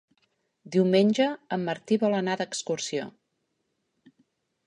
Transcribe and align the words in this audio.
Diumenge 0.75 1.27
en 1.57 1.67
Martí 1.67 1.99
vol 2.05 2.17
anar 2.21 2.37
d'excursió. 2.41 3.05